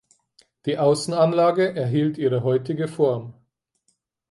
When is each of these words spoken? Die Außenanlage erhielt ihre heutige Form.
Die 0.65 0.79
Außenanlage 0.79 1.75
erhielt 1.75 2.17
ihre 2.17 2.41
heutige 2.41 2.87
Form. 2.87 3.35